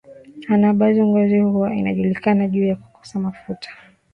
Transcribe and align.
ana 0.47 0.67
wajua 0.79 1.05
ngozi 1.05 1.39
huwa 1.39 1.75
inakujana 1.75 2.47
juu 2.47 2.65
ya 2.65 2.75
kukosa 2.75 3.19
mafuta 3.19 3.69